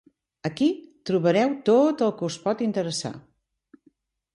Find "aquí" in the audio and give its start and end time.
0.47-0.69